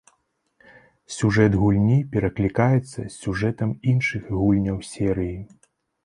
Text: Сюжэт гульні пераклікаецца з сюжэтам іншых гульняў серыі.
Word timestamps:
Сюжэт 1.15 1.57
гульні 1.63 1.97
пераклікаецца 2.15 2.95
з 2.99 3.05
сюжэтам 3.25 3.75
іншых 3.91 4.23
гульняў 4.39 4.77
серыі. 4.93 5.37